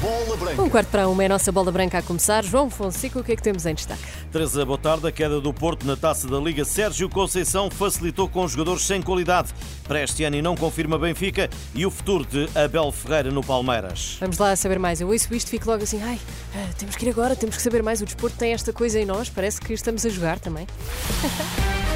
[0.00, 0.62] Bola Branca.
[0.62, 2.44] Um quarto para uma é a nossa bola branca a começar.
[2.44, 4.02] João Fonseca, o que é que temos em destaque?
[4.30, 5.06] Teresa, boa tarde.
[5.08, 9.52] A queda do Porto na taça da Liga Sérgio Conceição facilitou com jogadores sem qualidade.
[9.88, 14.16] Para este ano e não confirma Benfica e o futuro de Abel Ferreira no Palmeiras.
[14.20, 15.00] Vamos lá saber mais.
[15.00, 16.20] Eu ouço isto fico logo assim, ai,
[16.54, 18.00] ah, temos que ir agora, temos que saber mais.
[18.02, 20.66] O desporto tem esta coisa em nós, parece que estamos a jogar também.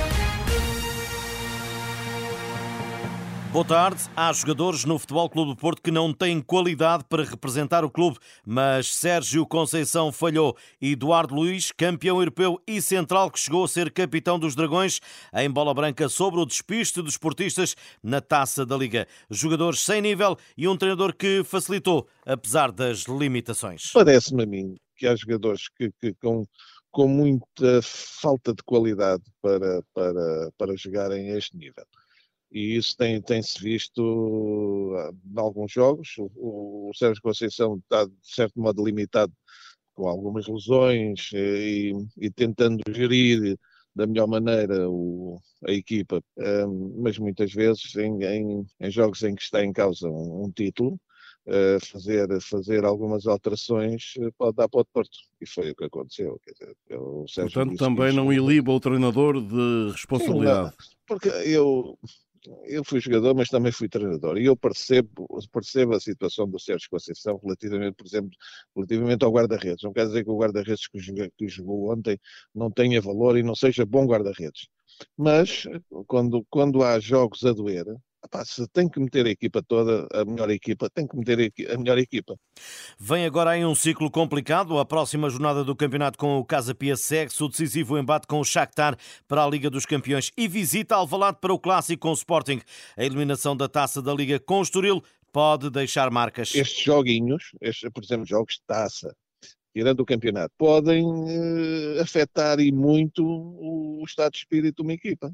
[3.53, 4.05] Boa tarde.
[4.15, 8.17] Há jogadores no Futebol Clube do Porto que não têm qualidade para representar o clube,
[8.47, 10.57] mas Sérgio Conceição falhou.
[10.81, 15.01] Eduardo Luiz, campeão europeu e central que chegou a ser capitão dos Dragões,
[15.35, 19.09] em bola branca sobre o despiste dos esportistas na taça da Liga.
[19.29, 23.91] Jogadores sem nível e um treinador que facilitou, apesar das limitações.
[23.93, 26.47] Parece-me a mim que há jogadores que, que com,
[26.93, 31.85] com muita falta de qualidade para, para, para jogarem a este nível
[32.51, 36.15] e isso tem, tem-se visto ah, em alguns jogos.
[36.19, 39.33] O, o Sérgio Conceição está, de certo modo, limitado
[39.95, 43.59] com algumas lesões eh, e, e tentando gerir
[43.95, 49.35] da melhor maneira o, a equipa, um, mas muitas vezes em, em, em, jogos em
[49.35, 50.99] que está em causa um, um título,
[51.47, 55.19] uh, fazer, fazer algumas alterações uh, pode dar para o Porto.
[55.41, 56.41] E foi o que aconteceu.
[56.47, 60.71] Dizer, Portanto, também não iliba o treinador de responsabilidade.
[60.71, 61.99] Sim, porque eu
[62.65, 66.89] eu fui jogador, mas também fui treinador, e eu percebo, percebo a situação do Sérgio
[66.91, 68.31] Conceição relativamente, por exemplo,
[68.75, 69.83] relativamente ao guarda-redes.
[69.83, 70.99] Não quer dizer que o guarda-redes que,
[71.37, 72.19] que jogou ontem
[72.55, 74.69] não tenha valor e não seja bom guarda-redes.
[75.17, 75.65] Mas,
[76.07, 77.87] quando, quando há jogos a doer,
[78.45, 81.99] Se tem que meter a equipa toda, a melhor equipa, tem que meter a melhor
[81.99, 82.37] equipa.
[82.99, 84.79] Vem agora aí um ciclo complicado.
[84.79, 88.45] A próxima jornada do campeonato com o Casa Pia segue-se o decisivo embate com o
[88.45, 92.61] Shakhtar para a Liga dos Campeões e visita Alvalade para o Clássico com o Sporting.
[92.97, 96.55] A eliminação da taça da Liga com o Estoril pode deixar marcas.
[96.55, 99.15] Estes joguinhos, estes, por exemplo, jogos de taça,
[99.73, 105.33] tirando o campeonato, podem uh, afetar e muito o estado de espírito de uma equipa.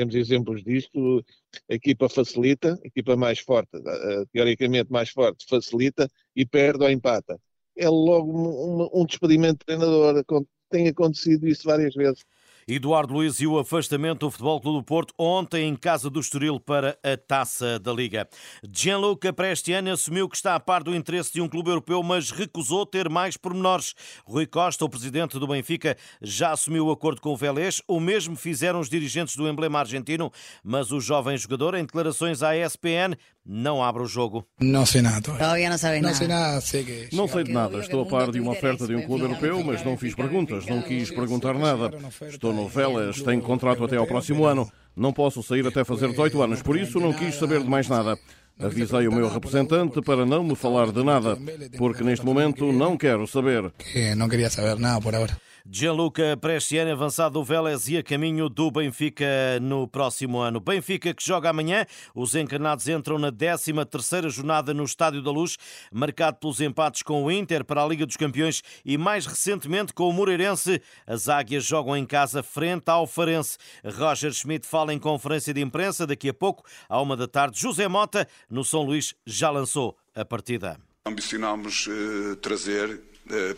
[0.00, 1.22] Temos exemplos disto.
[1.68, 6.90] A equipa facilita, a equipa mais forte, eh, teoricamente mais forte, facilita e perde ou
[6.90, 7.38] empata.
[7.76, 10.24] É logo um, um despedimento de treinador.
[10.70, 12.24] Tem acontecido isso várias vezes.
[12.72, 16.60] Eduardo Luiz e o afastamento do Futebol Clube do Porto ontem em casa do Estoril
[16.60, 18.28] para a Taça da Liga.
[18.72, 22.86] Gianluca Prestiani assumiu que está a par do interesse de um clube europeu, mas recusou
[22.86, 23.92] ter mais pormenores.
[24.24, 27.82] Rui Costa, o presidente do Benfica, já assumiu o acordo com o Vélez.
[27.88, 30.30] O mesmo fizeram os dirigentes do emblema argentino,
[30.62, 33.16] mas o jovem jogador, em declarações à ESPN,
[33.52, 34.46] não abre o jogo.
[34.60, 35.20] Não sei nada.
[35.20, 36.12] Todavía não sabes nada.
[36.12, 37.08] Não sei nada, sei que...
[37.16, 37.78] Não sei de nada.
[37.78, 40.80] Estou a par de uma oferta de um clube europeu, mas não fiz perguntas, não
[40.80, 41.90] quis perguntar nada.
[42.28, 44.70] Estou no Vélez, tenho contrato até ao próximo ano.
[44.96, 48.16] Não posso sair até fazer 18 anos, por isso não quis saber de mais nada.
[48.56, 51.36] Avisei o meu representante para não me falar de nada,
[51.76, 53.72] porque neste momento não quero saber.
[53.78, 55.36] Que não queria saber nada por agora.
[55.68, 59.26] Gianluca Prestiani, avançado do Vélez e a caminho do Benfica
[59.60, 60.60] no próximo ano.
[60.60, 61.84] Benfica que joga amanhã.
[62.14, 65.56] Os encarnados entram na 13ª jornada no Estádio da Luz,
[65.92, 70.08] marcado pelos empates com o Inter para a Liga dos Campeões e mais recentemente com
[70.08, 70.80] o Moreirense.
[71.06, 73.58] As Águias jogam em casa frente ao Farense.
[73.84, 77.60] Roger Schmidt fala em conferência de imprensa daqui a pouco, à uma da tarde.
[77.60, 80.78] José Mota, no São Luís, já lançou a partida.
[81.04, 83.09] Ambicionamos uh, trazer eh,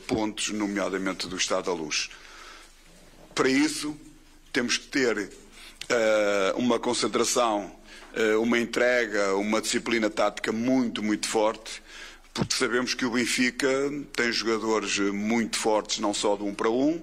[0.06, 2.10] pontos, nomeadamente do Estado da Luz.
[3.34, 3.96] Para isso,
[4.52, 7.72] temos que ter uh, uma concentração,
[8.14, 11.82] uh, uma entrega, uma disciplina tática muito, muito forte,
[12.34, 13.68] porque sabemos que o Benfica
[14.14, 17.02] tem jogadores muito fortes, não só de um para um,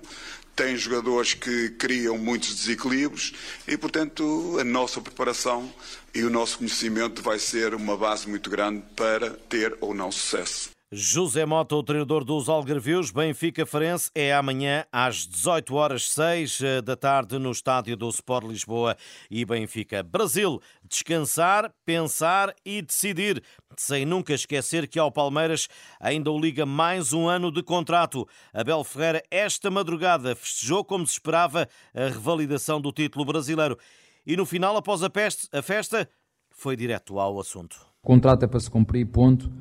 [0.56, 3.34] tem jogadores que criam muitos desequilíbrios
[3.68, 5.72] e, portanto, a nossa preparação
[6.14, 10.70] e o nosso conhecimento vai ser uma base muito grande para ter ou não sucesso.
[10.92, 16.82] José Mota, o treinador dos Algarvios, Benfica Farense, é amanhã às 18 horas 6 eh,
[16.82, 18.98] da tarde no estádio do Sport Lisboa
[19.30, 20.02] e Benfica.
[20.02, 23.44] Brasil, descansar, pensar e decidir,
[23.78, 25.68] sem nunca esquecer que ao Palmeiras
[26.00, 28.28] ainda o liga mais um ano de contrato.
[28.52, 33.78] Abel Ferreira, esta madrugada, festejou como se esperava a revalidação do título brasileiro.
[34.26, 36.10] E no final, após a, peste, a festa,
[36.50, 37.78] foi direto ao assunto.
[38.02, 39.52] O contrato é para se cumprir, ponto.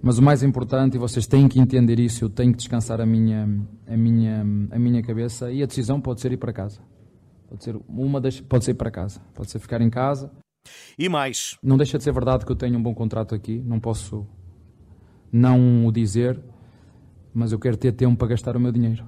[0.00, 3.06] Mas o mais importante, e vocês têm que entender isso, eu tenho que descansar a
[3.06, 3.48] minha,
[3.86, 6.80] a minha, a minha cabeça e a decisão pode ser ir para casa.
[7.48, 10.30] Pode ser uma das, pode ser ir para casa, pode ser ficar em casa.
[10.98, 11.56] E mais.
[11.62, 14.26] Não deixa de ser verdade que eu tenho um bom contrato aqui, não posso
[15.32, 16.40] não o dizer,
[17.34, 19.04] mas eu quero ter tempo para gastar o meu dinheiro.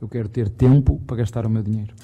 [0.00, 1.94] Eu quero ter tempo para gastar o meu dinheiro.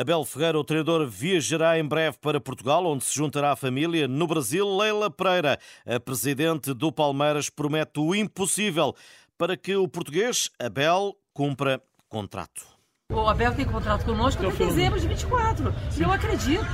[0.00, 4.08] Abel Ferreira, o treinador, viajará em breve para Portugal, onde se juntará à família.
[4.08, 8.96] No Brasil, Leila Pereira, a presidente do Palmeiras, promete o impossível
[9.36, 12.64] para que o português, Abel, cumpra contrato.
[13.12, 15.70] O Abel tem contrato conosco até dezembro de 24.
[15.98, 16.64] E eu acredito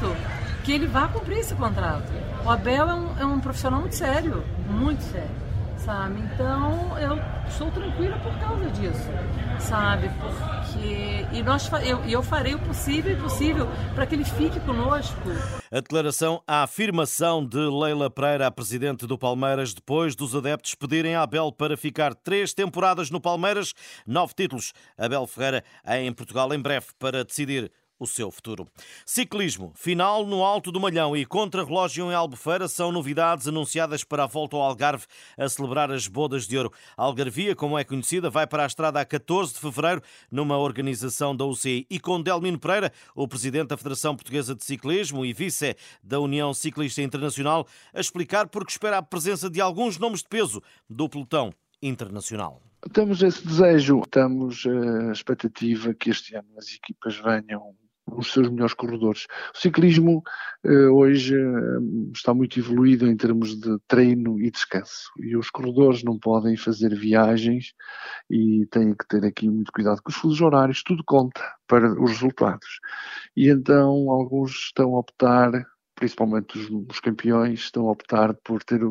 [0.64, 2.12] que ele vai cumprir esse contrato.
[2.44, 6.20] O Abel é um, é um profissional muito sério, muito sério sabe?
[6.20, 9.08] Então eu estou tranquila por causa disso,
[9.61, 10.11] sabe?
[10.20, 15.17] Porque e nós eu, eu farei o possível e possível para que ele fique conosco.
[15.70, 21.14] A declaração, a afirmação de Leila Pereira, a presidente do Palmeiras, depois dos adeptos pedirem
[21.14, 23.75] a Abel para ficar três temporadas no Palmeiras,
[24.06, 24.73] nove títulos.
[24.96, 28.69] Abel Ferreira em Portugal em breve para decidir o seu futuro.
[29.04, 34.26] Ciclismo, final no Alto do Malhão e contra-relógio em Albufeira são novidades anunciadas para a
[34.26, 35.06] volta ao Algarve
[35.37, 36.72] a celebrar as Bodas de Ouro.
[36.96, 41.34] A Algarvia, como é conhecida, vai para a estrada a 14 de fevereiro numa organização
[41.34, 45.76] da UCI e com Delmino Pereira, o presidente da Federação Portuguesa de Ciclismo e vice
[46.02, 50.62] da União Ciclista Internacional, a explicar porque espera a presença de alguns nomes de peso
[50.88, 51.52] do pelotão
[51.82, 52.60] internacional.
[52.92, 57.75] Temos esse desejo, temos a expectativa que este ano as equipas venham
[58.06, 59.26] os seus melhores corredores.
[59.54, 60.22] O ciclismo
[60.64, 61.78] eh, hoje eh,
[62.14, 66.94] está muito evoluído em termos de treino e descanso e os corredores não podem fazer
[66.94, 67.72] viagens
[68.30, 72.10] e têm que ter aqui muito cuidado com os fusos horários, tudo conta para os
[72.12, 72.78] resultados.
[73.36, 75.50] E então alguns estão a optar,
[75.94, 78.82] principalmente os, os campeões, estão a optar por ter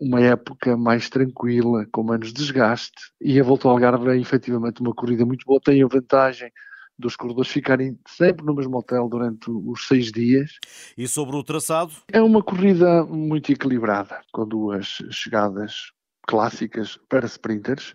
[0.00, 4.94] uma época mais tranquila, com menos desgaste, e a Volta ao Algarve é efetivamente uma
[4.94, 6.50] corrida muito boa, tem a vantagem
[6.98, 10.58] dos corredores ficarem sempre no mesmo hotel durante os seis dias.
[10.96, 11.92] E sobre o traçado?
[12.12, 15.92] É uma corrida muito equilibrada, com duas chegadas
[16.26, 17.94] clássicas para sprinters.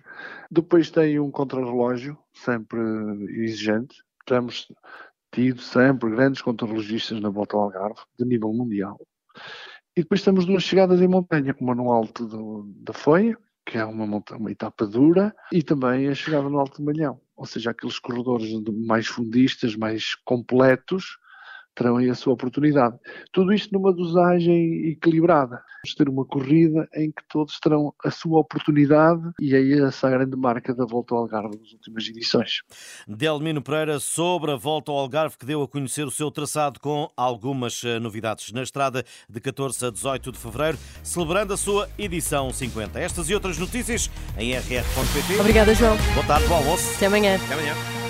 [0.50, 2.80] Depois tem um contrarrelógio, sempre
[3.44, 3.96] exigente.
[4.26, 4.68] Temos
[5.32, 9.00] tido sempre grandes contrarrelogistas na volta ao Algarve, de nível mundial.
[9.96, 13.86] E depois temos duas chegadas em montanha, uma no alto do, da Foia, que é
[13.86, 17.20] uma, uma etapa dura, e também a chegada no Alto Malhão.
[17.36, 18.52] Ou seja, aqueles corredores
[18.86, 21.18] mais fundistas, mais completos,
[21.76, 22.98] terão aí a sua oportunidade.
[23.32, 25.62] Tudo isto numa dosagem equilibrada.
[25.84, 30.38] Vamos ter uma corrida em que todos terão a sua oportunidade e aí essa grande
[30.38, 32.62] marca da Volta ao Algarve nas últimas edições.
[33.06, 37.10] Delmino Pereira sobre a Volta ao Algarve que deu a conhecer o seu traçado com
[37.18, 42.52] algumas eh, novidades na estrada de 14 a 18 de fevereiro, celebrando a sua edição
[42.52, 43.00] 50.
[43.00, 45.40] Estas e outras notícias em rr.pt.
[45.40, 45.98] Obrigada, João.
[46.14, 46.96] Boa tarde, bom almoço.
[46.96, 47.36] Até amanhã.
[47.36, 48.03] Até amanhã.